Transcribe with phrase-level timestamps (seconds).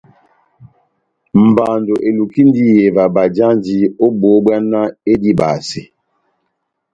[1.47, 5.81] Mbando elukindi iyeva bajanji ó bohó bbwá náh edibase.